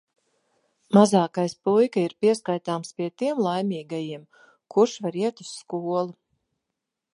[0.97, 4.25] Mazākais puika ir pieskaitāms pie tiem laimīgajiem,
[4.77, 6.15] kurš var iet uz skolu.